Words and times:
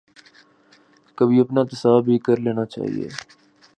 کبھی 1.17 1.39
اپنا 1.39 1.61
احتساب 1.61 1.99
بھی 2.05 2.17
کر 2.25 2.37
لینا 2.45 2.65
چاہیے۔ 2.65 3.07